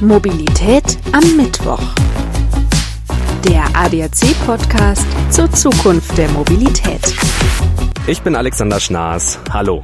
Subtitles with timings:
[0.00, 1.82] Mobilität am Mittwoch.
[3.48, 7.00] Der ADAC-Podcast zur Zukunft der Mobilität.
[8.06, 9.40] Ich bin Alexander Schnaas.
[9.50, 9.82] Hallo.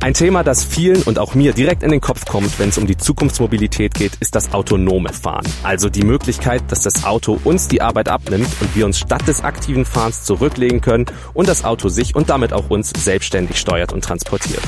[0.00, 2.88] Ein Thema, das vielen und auch mir direkt in den Kopf kommt, wenn es um
[2.88, 5.46] die Zukunftsmobilität geht, ist das autonome Fahren.
[5.62, 9.44] Also die Möglichkeit, dass das Auto uns die Arbeit abnimmt und wir uns statt des
[9.44, 14.02] aktiven Fahrens zurücklegen können und das Auto sich und damit auch uns selbstständig steuert und
[14.02, 14.62] transportiert.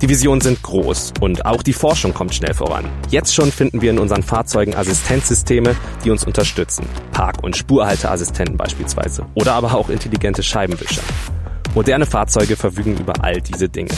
[0.00, 2.84] Die Visionen sind groß und auch die Forschung kommt schnell voran.
[3.10, 6.86] Jetzt schon finden wir in unseren Fahrzeugen Assistenzsysteme, die uns unterstützen.
[7.10, 9.26] Park- und Spurhalteassistenten beispielsweise.
[9.34, 11.02] Oder aber auch intelligente Scheibenwischer.
[11.74, 13.90] Moderne Fahrzeuge verfügen über all diese Dinge.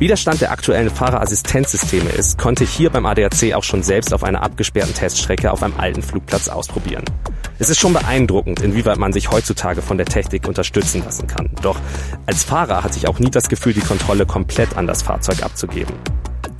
[0.00, 4.14] Wie der Stand der aktuellen Fahrerassistenzsysteme ist, konnte ich hier beim ADAC auch schon selbst
[4.14, 7.04] auf einer abgesperrten Teststrecke auf einem alten Flugplatz ausprobieren.
[7.58, 11.50] Es ist schon beeindruckend, inwieweit man sich heutzutage von der Technik unterstützen lassen kann.
[11.60, 11.76] Doch
[12.24, 15.94] als Fahrer hatte ich auch nie das Gefühl, die Kontrolle komplett an das Fahrzeug abzugeben.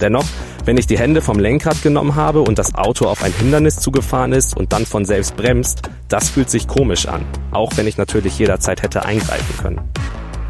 [0.03, 0.27] Dennoch,
[0.67, 4.35] wenn ich die Hände vom Lenkrad genommen habe und das Auto auf ein Hindernis zugefahren
[4.35, 8.39] ist und dann von selbst bremst, das fühlt sich komisch an, auch wenn ich natürlich
[8.39, 9.81] jederzeit hätte eingreifen können.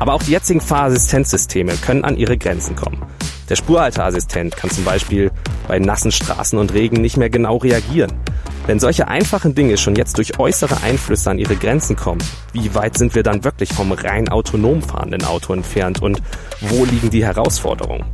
[0.00, 3.02] Aber auch die jetzigen Fahrassistenzsysteme können an ihre Grenzen kommen.
[3.50, 5.30] Der Spurhalteassistent kann zum Beispiel
[5.68, 8.10] bei nassen Straßen und Regen nicht mehr genau reagieren.
[8.66, 12.96] Wenn solche einfachen Dinge schon jetzt durch äußere Einflüsse an ihre Grenzen kommen, wie weit
[12.96, 16.22] sind wir dann wirklich vom rein autonom fahrenden Auto entfernt und
[16.60, 18.06] wo liegen die Herausforderungen?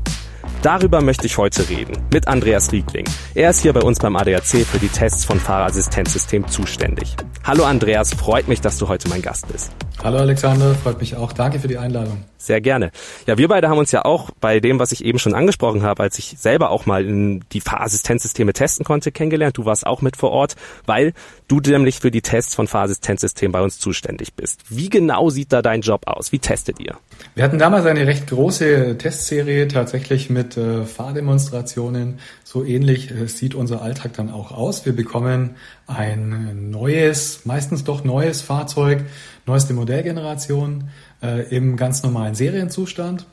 [0.63, 3.05] Darüber möchte ich heute reden mit Andreas Riegling.
[3.35, 7.15] Er ist hier bei uns beim ADAC für die Tests von Fahrerassistenzsystem zuständig.
[7.45, 9.71] Hallo Andreas, freut mich, dass du heute mein Gast bist.
[10.05, 11.33] Hallo Alexander, freut mich auch.
[11.33, 12.23] Danke für die Einladung.
[12.39, 12.93] Sehr gerne.
[13.27, 16.03] Ja, wir beide haben uns ja auch bei dem, was ich eben schon angesprochen habe,
[16.03, 19.59] als ich selber auch mal in die Fahrassistenzsysteme testen konnte, kennengelernt.
[19.59, 21.13] Du warst auch mit vor Ort, weil
[21.49, 24.61] du nämlich für die Tests von Fahrassistenzsystemen bei uns zuständig bist.
[24.69, 26.31] Wie genau sieht da dein Job aus?
[26.31, 26.95] Wie testet ihr?
[27.35, 32.21] Wir hatten damals eine recht große Testserie tatsächlich mit äh, Fahrdemonstrationen.
[32.45, 34.87] So ähnlich äh, sieht unser Alltag dann auch aus.
[34.87, 39.05] Wir bekommen ein neues, meistens doch neues Fahrzeug,
[39.47, 40.91] neueste Modellgeneration
[41.23, 43.27] äh, im ganz normalen Serienzustand.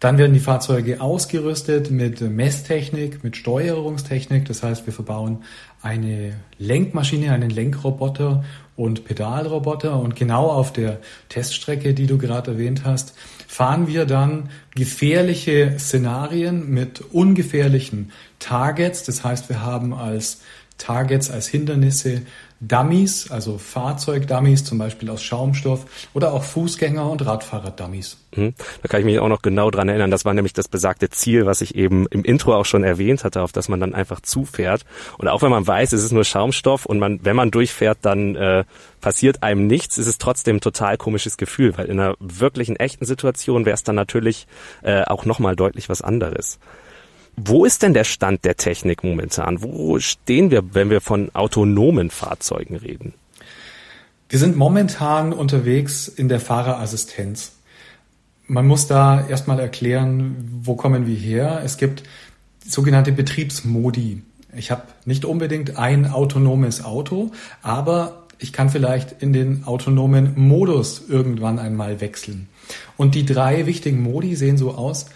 [0.00, 4.44] Dann werden die Fahrzeuge ausgerüstet mit Messtechnik, mit Steuerungstechnik.
[4.44, 5.42] Das heißt, wir verbauen
[5.82, 8.44] eine Lenkmaschine, einen Lenkroboter
[8.76, 9.98] und Pedalroboter.
[9.98, 13.14] Und genau auf der Teststrecke, die du gerade erwähnt hast,
[13.48, 19.02] fahren wir dann gefährliche Szenarien mit ungefährlichen Targets.
[19.02, 20.42] Das heißt, wir haben als
[20.78, 22.22] Targets, als Hindernisse
[22.60, 28.16] Dummies, also Fahrzeugdummies, zum Beispiel aus Schaumstoff oder auch Fußgänger- und Radfahrer-Dummies.
[28.34, 28.54] Mhm.
[28.82, 30.10] Da kann ich mich auch noch genau dran erinnern.
[30.10, 33.42] Das war nämlich das besagte Ziel, was ich eben im Intro auch schon erwähnt hatte,
[33.42, 34.84] auf das man dann einfach zufährt.
[35.18, 38.34] Und auch wenn man weiß, es ist nur Schaumstoff und man, wenn man durchfährt, dann
[38.34, 38.64] äh,
[39.00, 43.66] passiert einem nichts, ist es trotzdem total komisches Gefühl, weil in einer wirklichen echten Situation
[43.66, 44.48] wäre es dann natürlich
[44.82, 46.58] äh, auch nochmal deutlich was anderes.
[47.44, 49.62] Wo ist denn der Stand der Technik momentan?
[49.62, 53.14] Wo stehen wir, wenn wir von autonomen Fahrzeugen reden?
[54.28, 57.52] Wir sind momentan unterwegs in der Fahrerassistenz.
[58.46, 61.62] Man muss da erstmal erklären, wo kommen wir her.
[61.64, 62.02] Es gibt
[62.66, 64.22] sogenannte Betriebsmodi.
[64.56, 67.30] Ich habe nicht unbedingt ein autonomes Auto,
[67.62, 72.48] aber ich kann vielleicht in den autonomen Modus irgendwann einmal wechseln.
[72.96, 75.06] Und die drei wichtigen Modi sehen so aus.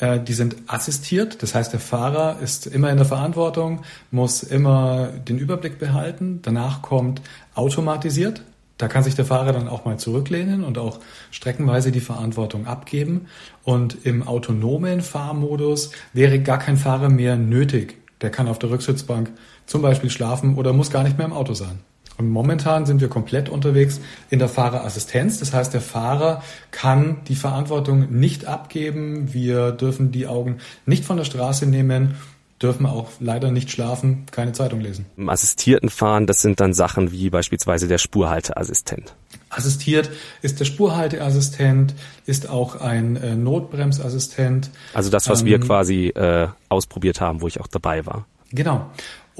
[0.00, 5.08] Äh, die sind assistiert, das heißt, der Fahrer ist immer in der Verantwortung, muss immer
[5.08, 6.40] den Überblick behalten.
[6.42, 7.20] Danach kommt
[7.54, 8.42] automatisiert.
[8.78, 11.00] Da kann sich der Fahrer dann auch mal zurücklehnen und auch
[11.30, 13.26] streckenweise die Verantwortung abgeben.
[13.62, 17.98] Und im autonomen Fahrmodus wäre gar kein Fahrer mehr nötig.
[18.22, 19.30] Der kann auf der Rücksitzbank
[19.66, 21.80] zum Beispiel schlafen oder muss gar nicht mehr im Auto sein.
[22.20, 23.98] Und momentan sind wir komplett unterwegs
[24.28, 25.38] in der Fahrerassistenz.
[25.38, 29.32] Das heißt, der Fahrer kann die Verantwortung nicht abgeben.
[29.32, 32.16] Wir dürfen die Augen nicht von der Straße nehmen
[32.62, 35.06] dürfen auch leider nicht schlafen, keine Zeitung lesen.
[35.16, 39.14] Im assistierten Fahren, das sind dann Sachen wie beispielsweise der Spurhalteassistent.
[39.48, 40.10] Assistiert
[40.42, 41.94] ist der Spurhalteassistent,
[42.26, 44.68] ist auch ein äh, Notbremsassistent.
[44.92, 48.26] Also das, was ähm, wir quasi äh, ausprobiert haben, wo ich auch dabei war.
[48.52, 48.90] Genau.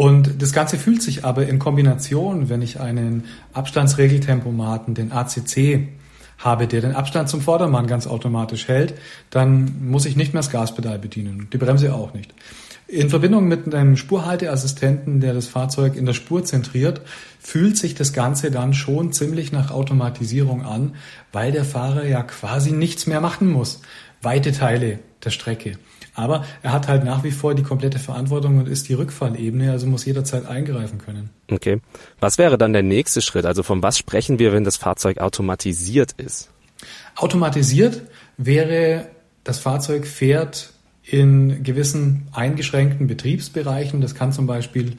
[0.00, 5.88] Und das Ganze fühlt sich aber in Kombination, wenn ich einen Abstandsregeltempomaten, den ACC,
[6.38, 8.94] habe, der den Abstand zum Vordermann ganz automatisch hält,
[9.29, 12.32] dann muss ich nicht mehr das Gaspedal bedienen, die Bremse auch nicht.
[12.88, 17.02] In Verbindung mit einem Spurhalteassistenten, der das Fahrzeug in der Spur zentriert,
[17.38, 20.94] fühlt sich das Ganze dann schon ziemlich nach Automatisierung an,
[21.31, 23.82] weil der Fahrer ja quasi nichts mehr machen muss.
[24.23, 25.76] Weite Teile der Strecke.
[26.20, 29.87] Aber er hat halt nach wie vor die komplette Verantwortung und ist die Rückfallebene, also
[29.87, 31.31] muss jederzeit eingreifen können.
[31.50, 31.81] Okay.
[32.20, 33.46] Was wäre dann der nächste Schritt?
[33.46, 36.50] Also von was sprechen wir, wenn das Fahrzeug automatisiert ist?
[37.17, 38.02] Automatisiert
[38.37, 39.08] wäre,
[39.44, 40.72] das Fahrzeug fährt
[41.02, 44.00] in gewissen eingeschränkten Betriebsbereichen.
[44.00, 44.96] Das kann zum Beispiel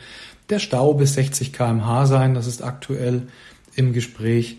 [0.50, 2.34] der Stau bis 60 kmh sein.
[2.34, 3.28] Das ist aktuell
[3.76, 4.58] im Gespräch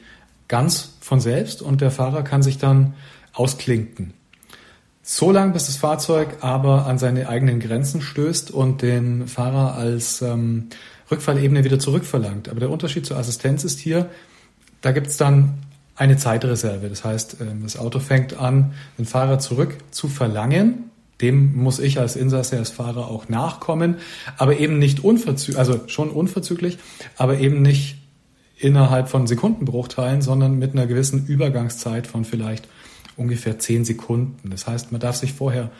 [0.48, 2.94] ganz von selbst und der Fahrer kann sich dann
[3.32, 4.14] ausklinken.
[5.04, 10.22] So lange, bis das Fahrzeug aber an seine eigenen Grenzen stößt und den Fahrer als
[10.22, 10.68] ähm,
[11.10, 12.48] Rückfallebene wieder zurückverlangt.
[12.48, 14.08] Aber der Unterschied zur Assistenz ist hier,
[14.80, 15.54] da gibt es dann
[15.96, 16.88] eine Zeitreserve.
[16.88, 20.90] Das heißt, ähm, das Auto fängt an, den Fahrer zurück zu verlangen.
[21.20, 23.96] Dem muss ich als Insasse, als Fahrer auch nachkommen,
[24.38, 26.78] aber eben nicht unverzüglich, also schon unverzüglich,
[27.16, 27.96] aber eben nicht
[28.56, 32.68] innerhalb von Sekundenbruchteilen, sondern mit einer gewissen Übergangszeit von vielleicht
[33.16, 34.50] ungefähr zehn Sekunden.
[34.50, 35.70] Das heißt, man darf sich vorher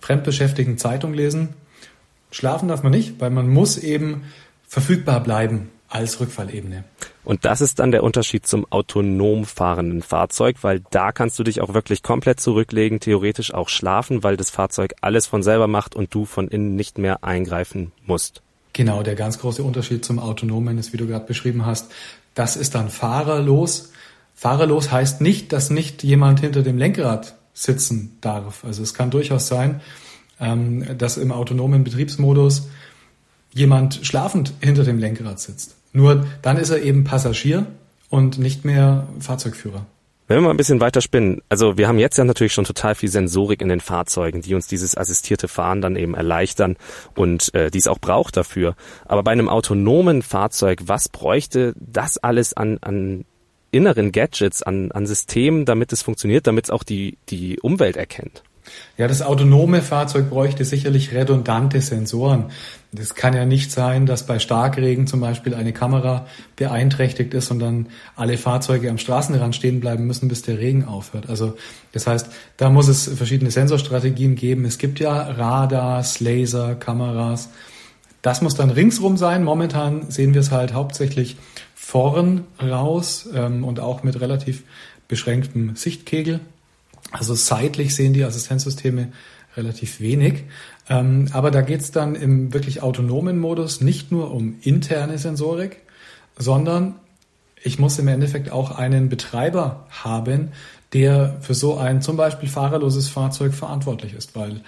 [0.00, 1.50] fremdbeschäftigen, Zeitung lesen.
[2.30, 4.24] Schlafen darf man nicht, weil man muss eben
[4.66, 6.84] verfügbar bleiben als Rückfallebene.
[7.24, 11.60] Und das ist dann der Unterschied zum autonom fahrenden Fahrzeug, weil da kannst du dich
[11.60, 16.12] auch wirklich komplett zurücklegen, theoretisch auch schlafen, weil das Fahrzeug alles von selber macht und
[16.14, 18.42] du von innen nicht mehr eingreifen musst.
[18.72, 21.92] Genau, der ganz große Unterschied zum autonomen ist, wie du gerade beschrieben hast,
[22.34, 23.92] das ist dann fahrerlos.
[24.36, 28.64] Fahrerlos heißt nicht, dass nicht jemand hinter dem Lenkrad sitzen darf.
[28.64, 29.80] Also es kann durchaus sein,
[30.38, 32.68] ähm, dass im autonomen Betriebsmodus
[33.52, 35.76] jemand schlafend hinter dem Lenkrad sitzt.
[35.94, 37.66] Nur dann ist er eben Passagier
[38.10, 39.86] und nicht mehr Fahrzeugführer.
[40.28, 42.94] Wenn wir mal ein bisschen weiter spinnen, also wir haben jetzt ja natürlich schon total
[42.96, 46.76] viel Sensorik in den Fahrzeugen, die uns dieses assistierte Fahren dann eben erleichtern
[47.14, 48.74] und äh, die es auch braucht dafür.
[49.06, 53.24] Aber bei einem autonomen Fahrzeug, was bräuchte das alles an, an
[53.76, 58.42] inneren Gadgets, an, an Systemen, damit es funktioniert, damit es auch die, die Umwelt erkennt?
[58.98, 62.46] Ja, das autonome Fahrzeug bräuchte sicherlich redundante Sensoren.
[62.92, 66.26] Das kann ja nicht sein, dass bei Starkregen zum Beispiel eine Kamera
[66.56, 71.28] beeinträchtigt ist und dann alle Fahrzeuge am Straßenrand stehen bleiben müssen, bis der Regen aufhört.
[71.28, 71.56] Also
[71.92, 74.64] das heißt, da muss es verschiedene Sensorstrategien geben.
[74.64, 77.50] Es gibt ja Radars, Laser, Kameras.
[78.22, 79.44] Das muss dann ringsrum sein.
[79.44, 81.36] Momentan sehen wir es halt hauptsächlich
[81.74, 84.64] vorn raus ähm, und auch mit relativ
[85.08, 86.40] beschränktem Sichtkegel.
[87.12, 89.12] Also seitlich sehen die Assistenzsysteme
[89.56, 90.44] relativ wenig.
[90.88, 95.78] Ähm, aber da geht es dann im wirklich autonomen Modus nicht nur um interne Sensorik,
[96.36, 96.94] sondern
[97.62, 100.52] ich muss im Endeffekt auch einen Betreiber haben,
[100.92, 104.60] der für so ein zum Beispiel fahrerloses Fahrzeug verantwortlich ist, weil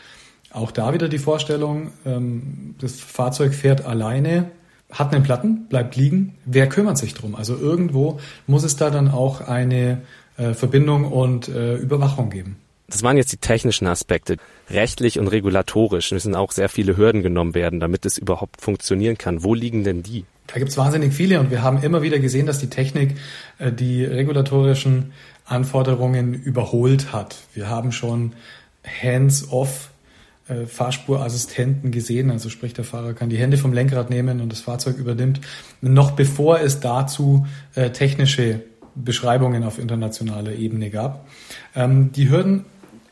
[0.52, 4.50] auch da wieder die Vorstellung, ähm, das Fahrzeug fährt alleine,
[4.90, 6.34] hat einen Platten, bleibt liegen.
[6.46, 7.34] Wer kümmert sich drum?
[7.34, 10.02] Also irgendwo muss es da dann auch eine
[10.36, 12.56] äh, Verbindung und äh, Überwachung geben.
[12.90, 14.38] Das waren jetzt die technischen Aspekte.
[14.70, 19.42] Rechtlich und regulatorisch müssen auch sehr viele Hürden genommen werden, damit es überhaupt funktionieren kann.
[19.42, 20.24] Wo liegen denn die?
[20.46, 23.16] Da gibt's wahnsinnig viele und wir haben immer wieder gesehen, dass die Technik
[23.58, 25.12] äh, die regulatorischen
[25.44, 27.36] Anforderungen überholt hat.
[27.52, 28.32] Wir haben schon
[29.02, 29.90] hands-off
[30.48, 34.60] äh, Fahrspurassistenten gesehen, also sprich der Fahrer kann die Hände vom Lenkrad nehmen und das
[34.60, 35.40] Fahrzeug übernimmt,
[35.80, 38.62] noch bevor es dazu äh, technische
[38.94, 41.28] Beschreibungen auf internationaler Ebene gab.
[41.74, 42.64] Ähm, die Hürden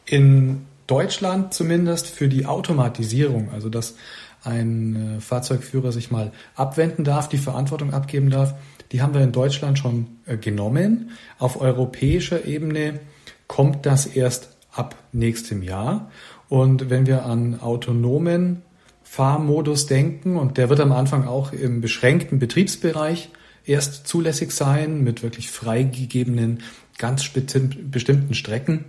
[0.05, 3.97] in Deutschland zumindest für die Automatisierung, also dass
[4.43, 8.55] ein äh, Fahrzeugführer sich mal abwenden darf, die Verantwortung abgeben darf,
[8.93, 11.11] die haben wir in Deutschland schon äh, genommen.
[11.38, 13.00] Auf europäischer Ebene
[13.49, 16.11] kommt das erst ab nächstem Jahr.
[16.48, 18.62] Und wenn wir an autonomen
[19.02, 23.30] Fahrmodus denken, und der wird am Anfang auch im beschränkten Betriebsbereich
[23.64, 26.62] erst zulässig sein, mit wirklich freigegebenen,
[26.99, 28.85] ganz bestimmten Strecken,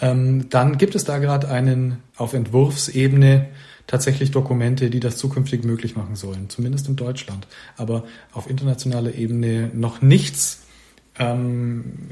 [0.00, 3.46] ähm, dann gibt es da gerade einen auf Entwurfsebene
[3.86, 7.46] tatsächlich Dokumente, die das zukünftig möglich machen sollen, zumindest in Deutschland.
[7.76, 10.65] Aber auf internationaler Ebene noch nichts
[11.18, 12.10] ähm,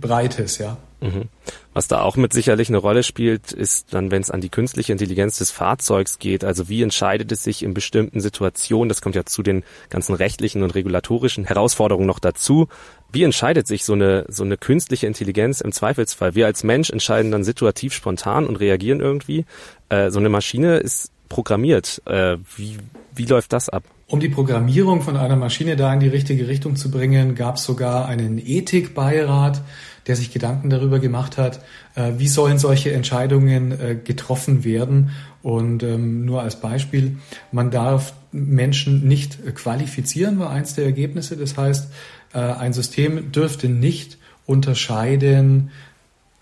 [0.00, 0.76] Breites, ja.
[1.00, 1.28] Mhm.
[1.74, 4.92] Was da auch mit sicherlich eine Rolle spielt, ist dann, wenn es an die künstliche
[4.92, 6.42] Intelligenz des Fahrzeugs geht.
[6.42, 8.88] Also wie entscheidet es sich in bestimmten Situationen?
[8.88, 12.68] Das kommt ja zu den ganzen rechtlichen und regulatorischen Herausforderungen noch dazu.
[13.12, 16.34] Wie entscheidet sich so eine, so eine künstliche Intelligenz im Zweifelsfall?
[16.34, 19.44] Wir als Mensch entscheiden dann situativ spontan und reagieren irgendwie.
[19.90, 22.00] Äh, so eine Maschine ist programmiert.
[22.06, 22.78] Äh, wie,
[23.14, 23.84] wie läuft das ab?
[24.08, 27.64] Um die Programmierung von einer Maschine da in die richtige Richtung zu bringen, gab es
[27.64, 29.62] sogar einen Ethikbeirat,
[30.06, 31.60] der sich Gedanken darüber gemacht hat,
[31.96, 35.10] äh, wie sollen solche Entscheidungen äh, getroffen werden.
[35.42, 37.16] Und ähm, nur als Beispiel,
[37.50, 41.36] man darf Menschen nicht qualifizieren, war eins der Ergebnisse.
[41.36, 41.90] Das heißt,
[42.32, 45.72] äh, ein System dürfte nicht unterscheiden,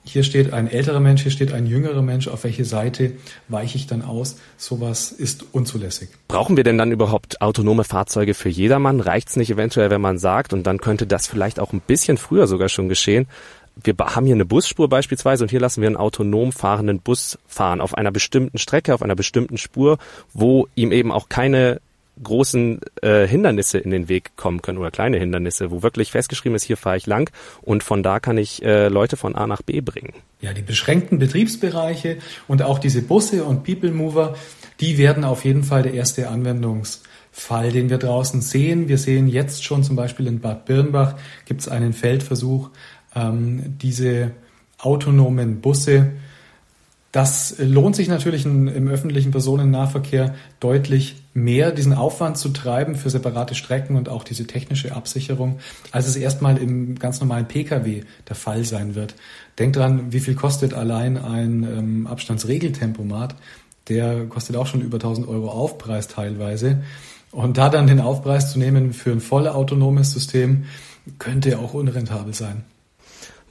[0.04, 3.12] hier steht ein älterer Mensch, hier steht ein jüngerer Mensch, auf welche Seite
[3.48, 4.36] weiche ich dann aus?
[4.56, 6.10] Sowas ist unzulässig.
[6.28, 9.00] Brauchen wir denn dann überhaupt autonome Fahrzeuge für jedermann?
[9.00, 12.18] Reicht es nicht eventuell, wenn man sagt, und dann könnte das vielleicht auch ein bisschen
[12.18, 13.26] früher sogar schon geschehen,
[13.82, 17.80] wir haben hier eine Busspur beispielsweise und hier lassen wir einen autonom fahrenden Bus fahren
[17.80, 19.98] auf einer bestimmten Strecke, auf einer bestimmten Spur,
[20.32, 21.80] wo ihm eben auch keine
[22.22, 26.64] großen äh, Hindernisse in den Weg kommen können oder kleine Hindernisse, wo wirklich festgeschrieben ist,
[26.64, 27.30] hier fahre ich lang
[27.62, 30.12] und von da kann ich äh, Leute von A nach B bringen.
[30.40, 34.36] Ja, die beschränkten Betriebsbereiche und auch diese Busse und People Mover,
[34.80, 38.88] die werden auf jeden Fall der erste Anwendungsfall, den wir draußen sehen.
[38.88, 41.16] Wir sehen jetzt schon zum Beispiel in Bad Birnbach
[41.46, 42.70] gibt es einen Feldversuch,
[43.16, 44.32] ähm, diese
[44.78, 46.12] autonomen Busse
[47.14, 53.54] das lohnt sich natürlich im öffentlichen Personennahverkehr deutlich mehr, diesen Aufwand zu treiben für separate
[53.54, 55.60] Strecken und auch diese technische Absicherung,
[55.92, 59.14] als es erstmal im ganz normalen Pkw der Fall sein wird.
[59.60, 63.36] Denkt dran, wie viel kostet allein ein ähm, Abstandsregeltempomat?
[63.86, 66.82] Der kostet auch schon über 1000 Euro Aufpreis teilweise.
[67.30, 70.64] Und da dann den Aufpreis zu nehmen für ein voll autonomes System,
[71.20, 72.64] könnte auch unrentabel sein.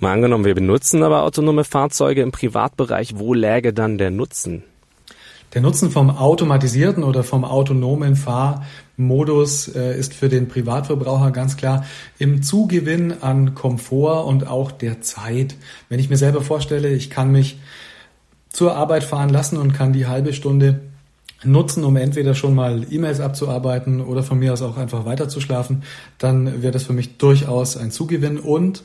[0.03, 4.63] Mal angenommen, wir benutzen aber autonome Fahrzeuge im Privatbereich, wo läge dann der Nutzen?
[5.53, 11.85] Der Nutzen vom automatisierten oder vom autonomen Fahrmodus äh, ist für den Privatverbraucher ganz klar
[12.19, 15.55] im Zugewinn an Komfort und auch der Zeit.
[15.87, 17.61] Wenn ich mir selber vorstelle, ich kann mich
[18.49, 20.81] zur Arbeit fahren lassen und kann die halbe Stunde
[21.45, 25.83] nutzen, um entweder schon mal E-Mails abzuarbeiten oder von mir aus auch einfach weiterzuschlafen,
[26.17, 28.83] dann wäre das für mich durchaus ein Zugewinn und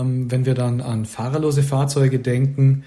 [0.00, 2.84] ähm, wenn wir dann an fahrerlose Fahrzeuge denken,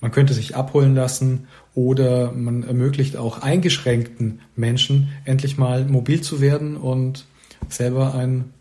[0.00, 6.40] man könnte sich abholen lassen oder man ermöglicht auch eingeschränkten Menschen endlich mal mobil zu
[6.40, 7.24] werden und
[7.68, 8.52] selber ein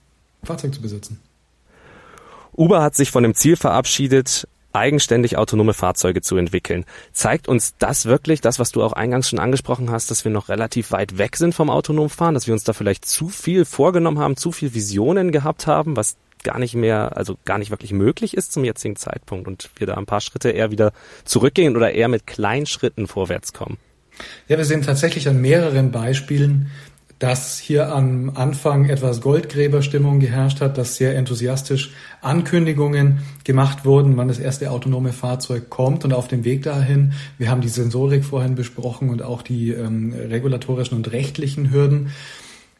[0.43, 1.19] Fahrzeug zu besitzen.
[2.55, 6.85] Uber hat sich von dem Ziel verabschiedet, eigenständig autonome Fahrzeuge zu entwickeln.
[7.11, 10.49] Zeigt uns das wirklich, das, was du auch eingangs schon angesprochen hast, dass wir noch
[10.49, 14.19] relativ weit weg sind vom autonomen Fahren, dass wir uns da vielleicht zu viel vorgenommen
[14.19, 18.35] haben, zu viel Visionen gehabt haben, was gar nicht mehr, also gar nicht wirklich möglich
[18.35, 20.93] ist zum jetzigen Zeitpunkt und wir da ein paar Schritte eher wieder
[21.25, 23.77] zurückgehen oder eher mit kleinen Schritten vorwärts kommen.
[24.47, 26.69] Ja, wir sehen tatsächlich an mehreren Beispielen,
[27.21, 34.27] dass hier am Anfang etwas Goldgräberstimmung geherrscht hat, dass sehr enthusiastisch Ankündigungen gemacht wurden, wann
[34.27, 37.13] das erste autonome Fahrzeug kommt und auf dem Weg dahin.
[37.37, 42.09] Wir haben die Sensorik vorhin besprochen und auch die ähm, regulatorischen und rechtlichen Hürden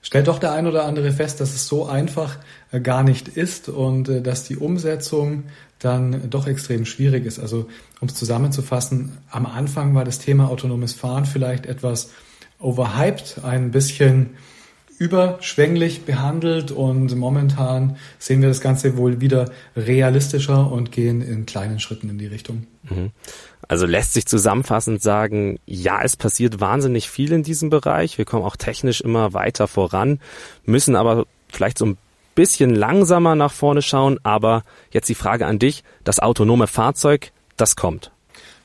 [0.02, 2.38] stellt doch der ein oder andere fest, dass es so einfach
[2.72, 5.44] äh, gar nicht ist und äh, dass die Umsetzung
[5.80, 7.40] dann doch extrem schwierig ist.
[7.40, 7.68] Also
[8.00, 12.12] um es zusammenzufassen, am Anfang war das Thema autonomes Fahren vielleicht etwas
[12.60, 14.32] overhyped, ein bisschen
[15.02, 21.80] überschwänglich behandelt und momentan sehen wir das Ganze wohl wieder realistischer und gehen in kleinen
[21.80, 22.68] Schritten in die Richtung.
[22.84, 23.10] Mhm.
[23.68, 28.20] Also lässt sich zusammenfassend sagen, ja, es passiert wahnsinnig viel in diesem Bereich.
[28.20, 30.20] Wir kommen auch technisch immer weiter voran,
[30.66, 31.98] müssen aber vielleicht so ein
[32.36, 34.20] bisschen langsamer nach vorne schauen.
[34.22, 38.12] Aber jetzt die Frage an dich, das autonome Fahrzeug, das kommt.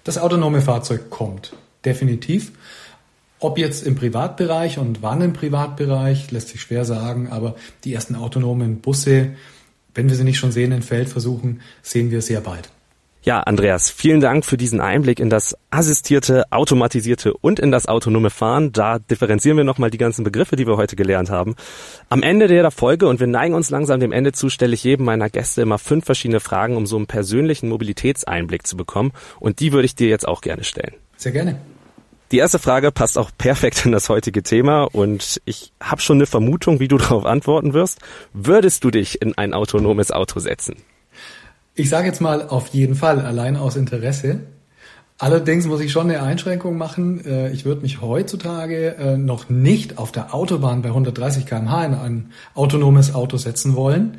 [0.05, 1.55] Das autonome Fahrzeug kommt,
[1.87, 2.53] definitiv.
[3.39, 8.15] Ob jetzt im Privatbereich und wann im Privatbereich, lässt sich schwer sagen, aber die ersten
[8.15, 9.33] autonomen Busse,
[9.95, 12.71] wenn wir sie nicht schon sehen in Feldversuchen, sehen wir sehr bald.
[13.27, 18.31] Ja, Andreas, vielen Dank für diesen Einblick in das assistierte, automatisierte und in das autonome
[18.31, 18.71] Fahren.
[18.71, 21.57] Da differenzieren wir nochmal die ganzen Begriffe, die wir heute gelernt haben.
[22.09, 25.07] Am Ende der Folge, und wir neigen uns langsam dem Ende zu, stelle ich jedem
[25.07, 29.11] meiner Gäste immer fünf verschiedene Fragen, um so einen persönlichen Mobilitätseinblick zu bekommen.
[29.41, 30.95] Und die würde ich dir jetzt auch gerne stellen.
[31.17, 31.59] Sehr gerne.
[32.33, 36.27] Die erste Frage passt auch perfekt in das heutige Thema und ich habe schon eine
[36.27, 38.01] Vermutung, wie du darauf antworten wirst.
[38.33, 40.77] Würdest du dich in ein autonomes Auto setzen?
[41.77, 44.41] Ich sage jetzt mal auf jeden Fall, allein aus Interesse.
[45.19, 47.25] Allerdings muss ich schon eine Einschränkung machen.
[47.25, 51.95] Äh, ich würde mich heutzutage äh, noch nicht auf der Autobahn bei 130 km/h in
[51.95, 54.19] ein autonomes Auto setzen wollen.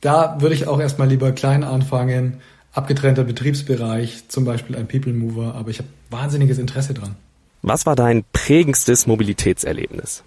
[0.00, 2.40] Da würde ich auch erstmal lieber klein anfangen,
[2.72, 7.16] abgetrennter Betriebsbereich, zum Beispiel ein People Mover, aber ich habe wahnsinniges Interesse dran.
[7.62, 10.22] Was war dein prägendstes Mobilitätserlebnis?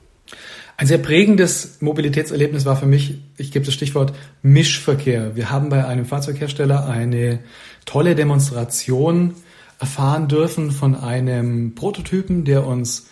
[0.77, 5.35] Ein sehr prägendes Mobilitätserlebnis war für mich, ich gebe das Stichwort Mischverkehr.
[5.35, 7.39] Wir haben bei einem Fahrzeughersteller eine
[7.85, 9.35] tolle Demonstration
[9.79, 13.07] erfahren dürfen von einem Prototypen, der uns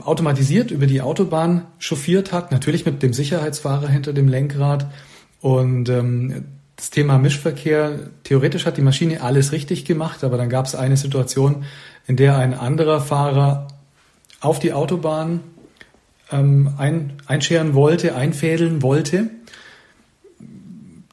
[0.00, 4.90] automatisiert über die Autobahn chauffiert hat, natürlich mit dem Sicherheitsfahrer hinter dem Lenkrad.
[5.40, 6.44] Und ähm,
[6.76, 10.96] das Thema Mischverkehr, theoretisch hat die Maschine alles richtig gemacht, aber dann gab es eine
[10.96, 11.64] Situation,
[12.06, 13.68] in der ein anderer Fahrer
[14.40, 15.40] auf die Autobahn
[16.30, 19.30] ähm, ein, einscheren wollte, einfädeln wollte.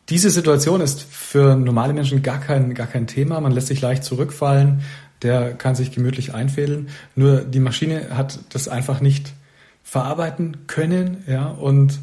[0.09, 3.39] Diese Situation ist für normale Menschen gar kein, gar kein Thema.
[3.39, 4.81] Man lässt sich leicht zurückfallen,
[5.21, 6.89] der kann sich gemütlich einfädeln.
[7.15, 9.33] Nur die Maschine hat das einfach nicht
[9.81, 11.99] verarbeiten können, ja, und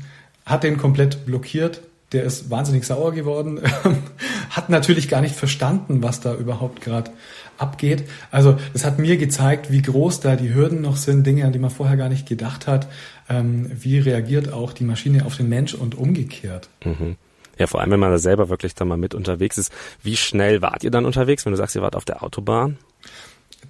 [0.47, 1.83] hat den komplett blockiert.
[2.13, 3.61] Der ist wahnsinnig sauer geworden,
[4.51, 7.13] hat natürlich gar nicht verstanden, was da überhaupt gerade
[7.57, 8.05] abgeht.
[8.31, 11.59] Also das hat mir gezeigt, wie groß da die Hürden noch sind, Dinge, an die
[11.59, 12.89] man vorher gar nicht gedacht hat.
[13.29, 16.69] Ähm, wie reagiert auch die Maschine auf den Mensch und umgekehrt.
[16.85, 17.17] Mhm.
[17.59, 19.71] Ja, vor allem, wenn man da selber wirklich dann mal mit unterwegs ist.
[20.03, 22.79] Wie schnell wart ihr dann unterwegs, wenn du sagst, ihr wart auf der Autobahn?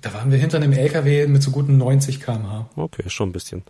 [0.01, 2.71] Da waren wir hinter einem LKW mit so guten 90 km/h.
[2.77, 3.65] Okay, schon ein bisschen.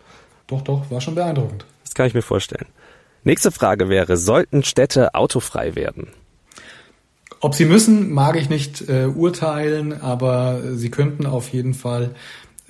[0.47, 1.65] Doch, doch, war schon beeindruckend.
[1.83, 2.67] Das kann ich mir vorstellen.
[3.23, 6.07] Nächste Frage wäre, sollten Städte autofrei werden?
[7.39, 12.11] Ob sie müssen, mag ich nicht äh, urteilen, aber sie könnten auf jeden Fall.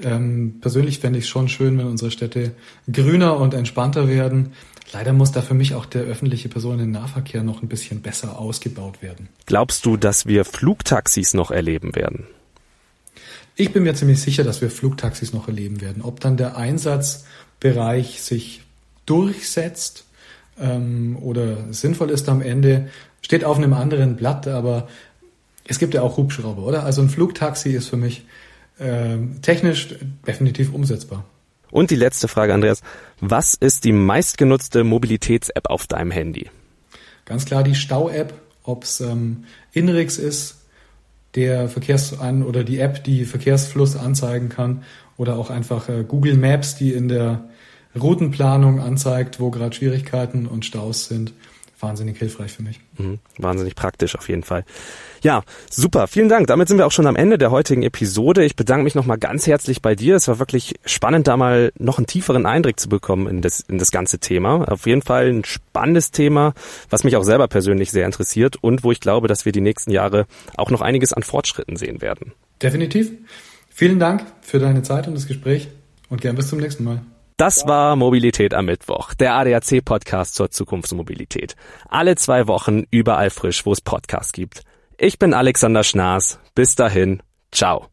[0.02, 2.52] Ähm, persönlich fände ich es schon schön, wenn unsere Städte
[2.92, 4.54] grüner und entspannter werden.
[4.94, 9.30] Leider muss da für mich auch der öffentliche Personennahverkehr noch ein bisschen besser ausgebaut werden.
[9.46, 12.28] Glaubst du, dass wir Flugtaxis noch erleben werden?
[13.56, 16.02] Ich bin mir ziemlich sicher, dass wir Flugtaxis noch erleben werden.
[16.02, 18.64] Ob dann der Einsatzbereich sich
[19.06, 20.06] durchsetzt
[20.62, 22.90] ähm, oder sinnvoll ist am Ende,
[23.22, 24.88] steht auf einem anderen Blatt, aber
[25.68, 26.84] es gibt ja auch Hubschrauber, oder?
[26.84, 28.26] Also ein Flugtaxi ist für mich
[28.80, 31.26] äh, technisch definitiv umsetzbar.
[31.72, 32.82] Und die letzte Frage, Andreas.
[33.22, 36.50] Was ist die meistgenutzte Mobilitäts-App auf deinem Handy?
[37.26, 40.58] Ganz klar die Stau-App, ob es ähm, Inrix ist,
[41.36, 44.84] der Verkehrs an oder die App, die Verkehrsfluss anzeigen kann,
[45.16, 47.46] oder auch einfach äh, Google Maps, die in der
[48.00, 51.34] Routenplanung anzeigt, wo gerade Schwierigkeiten und Staus sind
[51.82, 52.80] wahnsinnig hilfreich für mich.
[52.98, 54.64] Mhm, wahnsinnig praktisch auf jeden Fall.
[55.24, 56.08] Ja, super.
[56.08, 56.48] Vielen Dank.
[56.48, 58.44] Damit sind wir auch schon am Ende der heutigen Episode.
[58.44, 60.16] Ich bedanke mich nochmal ganz herzlich bei dir.
[60.16, 63.78] Es war wirklich spannend, da mal noch einen tieferen Eindruck zu bekommen in das, in
[63.78, 64.68] das ganze Thema.
[64.68, 66.54] Auf jeden Fall ein spannendes Thema,
[66.90, 69.92] was mich auch selber persönlich sehr interessiert und wo ich glaube, dass wir die nächsten
[69.92, 70.26] Jahre
[70.58, 72.34] auch noch einiges an Fortschritten sehen werden.
[72.62, 73.12] Definitiv.
[73.70, 75.70] Vielen Dank für deine Zeit und das Gespräch
[76.10, 77.02] und gern bis zum nächsten Mal.
[77.42, 81.56] Das war Mobilität am Mittwoch, der ADAC-Podcast zur Zukunftsmobilität.
[81.90, 84.62] Alle zwei Wochen überall frisch, wo es Podcasts gibt.
[84.96, 86.38] Ich bin Alexander Schnaas.
[86.54, 87.88] Bis dahin, ciao.